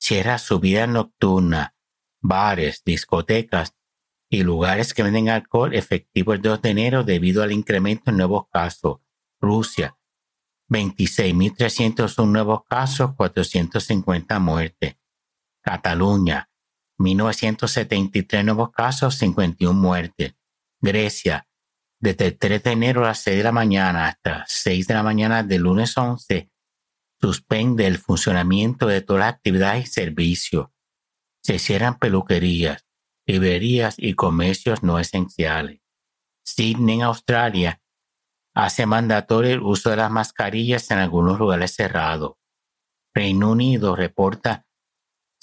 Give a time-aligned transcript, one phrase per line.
[0.00, 1.74] cierra su vida nocturna,
[2.22, 3.74] bares, discotecas
[4.30, 8.44] y lugares que venden alcohol efectivo el 2 de enero debido al incremento en nuevos
[8.52, 9.00] casos.
[9.40, 9.97] Rusia,
[10.68, 14.96] 26.301 nuevos casos, 450 muertes.
[15.62, 16.50] Cataluña,
[16.98, 20.34] 1.973 nuevos casos, 51 muertes.
[20.80, 21.48] Grecia,
[22.00, 25.02] desde el 3 de enero a las 6 de la mañana hasta 6 de la
[25.02, 26.50] mañana del lunes 11,
[27.20, 30.68] suspende el funcionamiento de todas las actividades y servicios.
[31.42, 32.86] Se cierran peluquerías,
[33.26, 35.80] librerías y comercios no esenciales.
[36.44, 37.80] Sydney, Australia,
[38.58, 42.32] hace mandatorio el uso de las mascarillas en algunos lugares cerrados.
[43.14, 44.66] Reino Unido reporta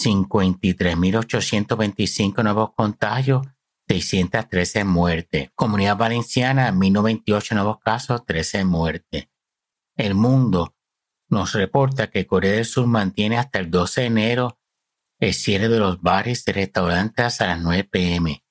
[0.00, 3.46] 53.825 nuevos contagios,
[3.86, 5.50] 613 muertes.
[5.54, 9.28] Comunidad Valenciana, 1.098 nuevos casos, 13 muertes.
[9.96, 10.74] El mundo
[11.28, 14.58] nos reporta que Corea del Sur mantiene hasta el 12 de enero
[15.20, 18.44] el cierre de los bares y restaurantes a las 9 pm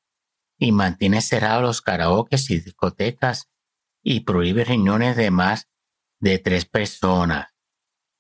[0.58, 3.50] y mantiene cerrados los karaoke y discotecas
[4.04, 5.70] y prohíbe reuniones de más
[6.20, 7.48] de tres personas.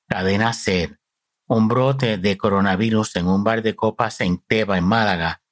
[0.07, 0.99] Cadena Ser.
[1.45, 5.43] Un brote de coronavirus en un bar de copas en Teba, en Málaga,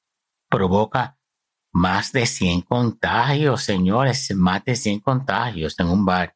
[0.50, 1.20] provoca
[1.74, 6.36] más de 100 contagios, señores, más de 100 contagios en un bar.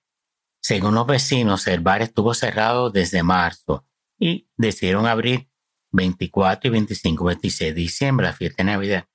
[0.61, 3.85] Según los vecinos, el bar estuvo cerrado desde marzo
[4.19, 5.49] y decidieron abrir
[5.91, 9.07] 24 y 25, 26 de diciembre, la fiesta de Navidad.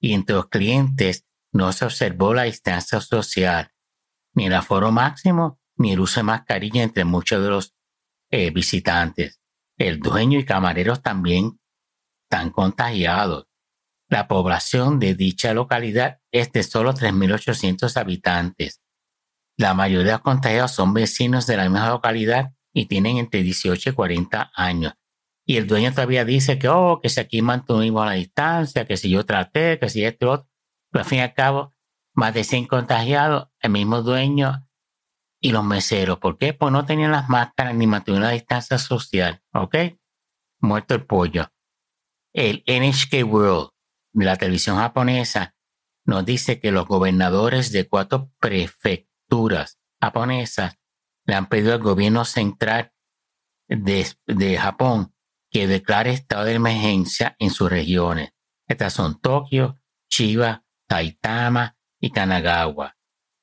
[0.00, 3.72] Y entre los clientes no se observó la distancia social,
[4.34, 7.74] ni el aforo máximo, ni el uso de mascarilla entre muchos de los
[8.30, 9.40] eh, visitantes.
[9.78, 11.58] El dueño y camareros también
[12.24, 13.46] están contagiados.
[14.08, 18.82] La población de dicha localidad es de solo 3.800 habitantes.
[19.56, 23.90] La mayoría de los contagiados son vecinos de la misma localidad y tienen entre 18
[23.90, 24.94] y 40 años.
[25.44, 29.10] Y el dueño todavía dice que, oh, que si aquí mantuvimos la distancia, que si
[29.10, 30.46] yo traté, que si esto.
[30.90, 31.74] Pero al fin y al cabo,
[32.20, 34.68] más de 100 contagiados, el mismo dueño
[35.40, 36.18] y los meseros.
[36.18, 36.52] ¿Por qué?
[36.52, 39.42] Pues no tenían las máscaras ni mantuvieron la distancia social.
[39.54, 39.74] ¿Ok?
[40.60, 41.50] Muerto el pollo.
[42.34, 43.70] El NHK World
[44.12, 45.54] la televisión japonesa
[46.04, 50.78] nos dice que los gobernadores de cuatro prefecturas japonesas
[51.24, 52.92] le han pedido al gobierno central
[53.66, 55.14] de, de Japón
[55.50, 58.34] que declare estado de emergencia en sus regiones.
[58.68, 59.76] Estas son Tokio,
[60.10, 62.96] Chiba, Saitama y Kanagawa.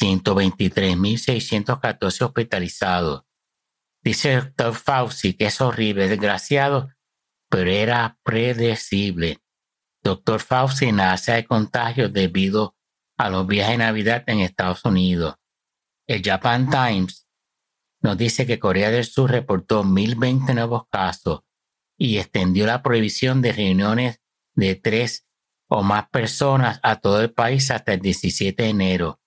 [0.00, 3.24] 123.614 hospitalizados.
[4.02, 4.74] Dice el Dr.
[4.74, 6.90] Fauci que es horrible, desgraciado,
[7.48, 9.38] pero era predecible.
[10.02, 10.40] Dr.
[10.40, 12.74] Fauci nace de contagios debido
[13.16, 15.36] a los viajes de Navidad en Estados Unidos.
[16.08, 17.21] El Japan Times
[18.02, 21.42] nos dice que Corea del Sur reportó 1.020 nuevos casos
[21.96, 24.20] y extendió la prohibición de reuniones
[24.54, 25.28] de tres
[25.68, 29.20] o más personas a todo el país hasta el 17 de enero.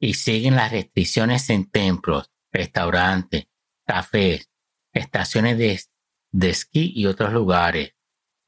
[0.00, 3.48] Y siguen las restricciones en templos, restaurantes,
[3.86, 4.50] cafés,
[4.92, 7.94] estaciones de, esquí y otros lugares.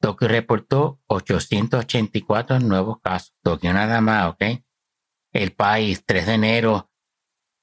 [0.01, 3.35] Tokio reportó 884 nuevos casos.
[3.43, 4.43] Tokio nada más, ¿ok?
[5.31, 6.91] El país, 3 de enero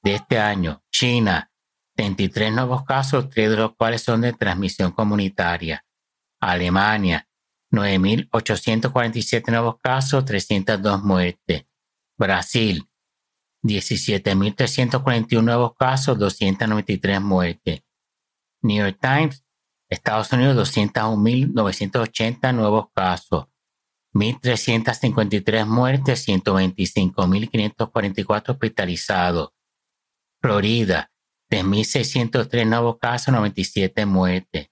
[0.03, 0.85] de este año.
[0.91, 1.51] China,
[1.97, 5.85] 23 nuevos casos, tres de los cuales son de transmisión comunitaria.
[6.41, 7.29] Alemania,
[7.73, 11.65] 9.847 nuevos casos, 302 muertes.
[12.19, 12.89] Brasil,
[13.63, 17.83] 17.341 nuevos casos, 293 muertes.
[18.63, 19.45] New York Times,
[19.89, 23.47] Estados Unidos, 201.980 nuevos casos,
[24.15, 29.51] 1.353 muertes, 125.544 hospitalizados.
[30.41, 31.11] Florida,
[31.51, 34.69] 3.603 nuevos casos, 97 muertes.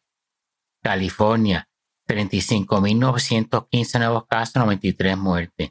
[0.83, 1.69] California,
[2.09, 5.71] 35.915 nuevos casos, 93 muertes.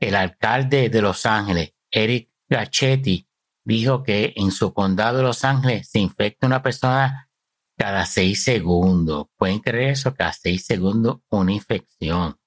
[0.00, 3.28] El alcalde de Los Ángeles, Eric Gachetti,
[3.64, 7.30] dijo que en su condado de Los Ángeles se infecta una persona
[7.78, 9.26] cada seis segundos.
[9.36, 10.14] ¿Pueden creer eso?
[10.14, 12.38] Cada seis segundos una infección.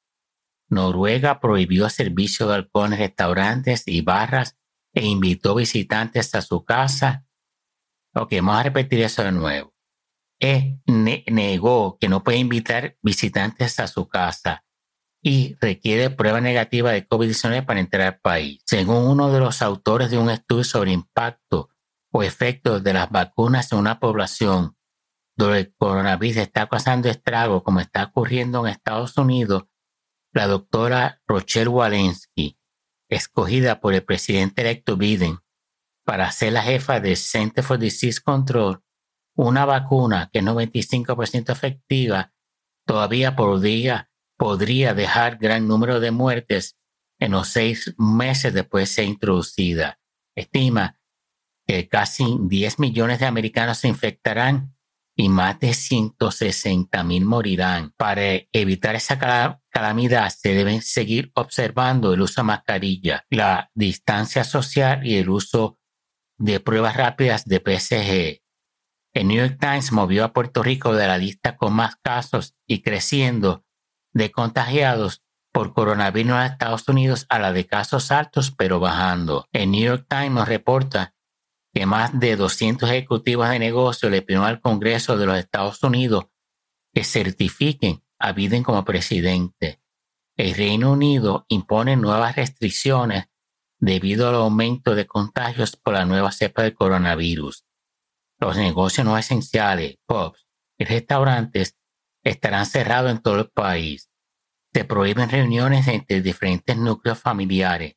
[0.70, 4.58] Noruega prohibió servicio de alcohol en restaurantes y barras
[4.94, 7.26] e invitó visitantes a su casa.
[8.18, 9.74] Ok, vamos a repetir eso de nuevo.
[10.40, 14.64] E negó que no puede invitar visitantes a su casa
[15.22, 18.62] y requiere prueba negativa de COVID-19 para entrar al país.
[18.66, 21.70] Según uno de los autores de un estudio sobre impacto
[22.12, 24.78] o efectos de las vacunas en una población
[25.36, 29.66] donde el coronavirus está causando estragos como está ocurriendo en Estados Unidos,
[30.32, 32.58] la doctora Rochelle Walensky,
[33.10, 35.40] escogida por el presidente electo Biden
[36.06, 38.82] para ser la jefa del Center for Disease Control,
[39.36, 42.32] una vacuna que es 95% efectiva
[42.86, 46.78] todavía podría, podría dejar gran número de muertes
[47.20, 50.00] en los seis meses después de ser introducida.
[50.36, 51.00] Estima
[51.68, 54.76] que casi 10 millones de americanos se infectarán
[55.18, 57.94] y más de 160 mil morirán.
[57.98, 58.22] Para
[58.52, 59.18] evitar esa
[59.70, 65.80] calamidad se deben seguir observando el uso de mascarilla, la distancia social y el uso
[66.38, 68.42] de pruebas rápidas de PSG.
[69.14, 72.82] El New York Times movió a Puerto Rico de la lista con más casos y
[72.82, 73.64] creciendo
[74.14, 75.24] de contagiados
[75.54, 79.48] por coronavirus en Estados Unidos a la de casos altos pero bajando.
[79.54, 81.16] El New York Times nos reporta
[81.74, 86.26] que más de 200 ejecutivos de negocio le pidieron al Congreso de los Estados Unidos
[86.94, 89.82] que certifiquen a Biden como presidente.
[90.38, 93.28] El Reino Unido impone nuevas restricciones
[93.80, 97.66] debido al aumento de contagios por la nueva cepa del coronavirus.
[98.40, 101.78] Los negocios no esenciales, pubs y restaurantes
[102.24, 104.10] estarán cerrados en todo el país.
[104.74, 107.96] Se prohíben reuniones entre diferentes núcleos familiares.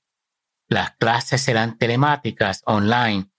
[0.69, 3.31] Las clases serán telemáticas online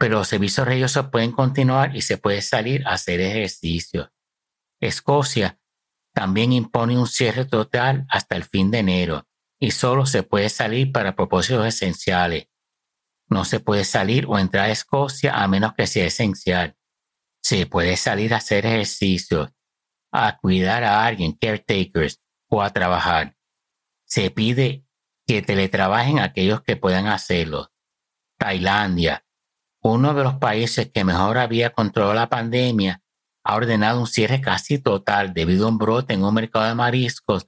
[0.00, 4.10] pero los servicios religiosos pueden continuar y se puede salir a hacer ejercicio.
[4.80, 5.60] Escocia
[6.14, 9.26] también impone un cierre total hasta el fin de enero
[9.60, 12.48] y solo se puede salir para propósitos esenciales.
[13.28, 16.76] No se puede salir o entrar a Escocia a menos que sea esencial.
[17.42, 19.54] Se puede salir a hacer ejercicio,
[20.10, 23.36] a cuidar a alguien, caretakers, o a trabajar.
[24.06, 24.84] Se pide
[25.26, 27.70] que teletrabajen aquellos que puedan hacerlo.
[28.38, 29.24] Tailandia,
[29.82, 33.02] uno de los países que mejor había controlado la pandemia
[33.44, 37.46] ha ordenado un cierre casi total debido a un brote en un mercado de mariscos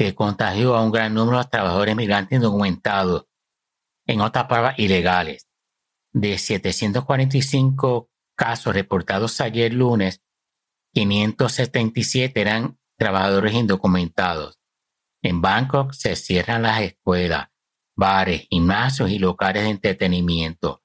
[0.00, 3.26] que contagió a un gran número de trabajadores migrantes indocumentados,
[4.06, 5.46] en otras palabras, ilegales.
[6.10, 10.22] De 745 casos reportados ayer lunes,
[10.94, 14.58] 577 eran trabajadores indocumentados.
[15.20, 17.48] En Bangkok se cierran las escuelas,
[17.94, 20.82] bares, gimnasios y locales de entretenimiento.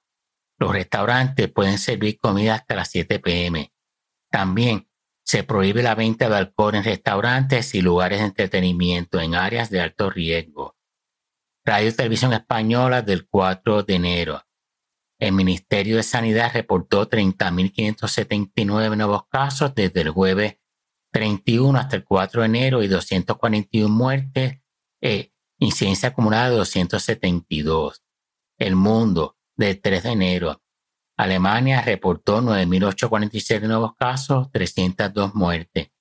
[0.59, 3.71] Los restaurantes pueden servir comida hasta las 7 pm.
[4.29, 4.89] También
[5.25, 9.81] se prohíbe la venta de alcohol en restaurantes y lugares de entretenimiento en áreas de
[9.81, 10.75] alto riesgo.
[11.65, 14.43] Radio Televisión Española del 4 de enero.
[15.19, 20.57] El Ministerio de Sanidad reportó 30.579 nuevos casos desde el jueves
[21.11, 24.59] 31 hasta el 4 de enero y 241 muertes
[25.01, 28.03] e incidencia acumulada de 272.
[28.59, 30.61] El mundo del 3 de enero.
[31.17, 35.91] Alemania reportó 9.847 nuevos casos, 302 muertes.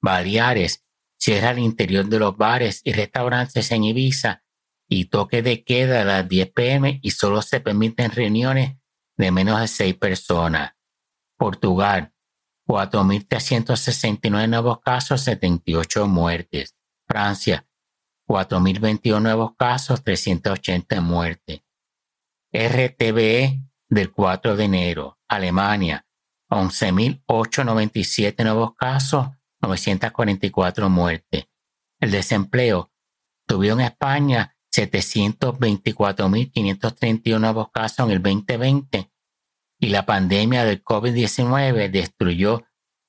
[0.00, 0.84] Baleares
[1.18, 4.44] cierra el interior de los bares y restaurantes en Ibiza
[4.88, 8.76] y toque de queda a las 10 pm y solo se permiten reuniones
[9.16, 10.72] de menos de 6 personas.
[11.36, 12.12] Portugal,
[12.66, 16.76] 4.369 nuevos casos, 78 muertes.
[17.06, 17.66] Francia,
[18.26, 21.62] 4.021 nuevos casos, 380 muertes.
[22.52, 23.62] RTVE
[23.96, 25.18] del 4 de enero.
[25.26, 26.06] Alemania,
[26.50, 31.48] 11.897 nuevos casos, 944 muertes.
[31.98, 32.92] El desempleo
[33.46, 39.10] tuvieron en España 724.531 nuevos casos en el 2020
[39.80, 42.62] y la pandemia del COVID-19 destruyó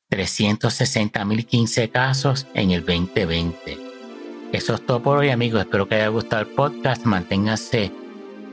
[0.09, 3.77] 360.015 casos en el 2020.
[4.53, 5.59] Eso es todo por hoy, amigos.
[5.61, 7.03] Espero que haya gustado el podcast.
[7.05, 7.91] Manténganse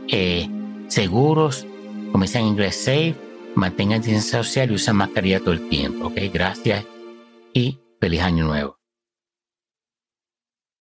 [0.08, 0.48] eh,
[0.88, 1.68] seguros,
[2.22, 3.14] dicen en inglés, safe.
[3.56, 6.08] Mantengan distancia social y usen mascarilla todo el tiempo.
[6.08, 6.18] ¿ok?
[6.32, 6.84] Gracias
[7.52, 8.83] y feliz año nuevo.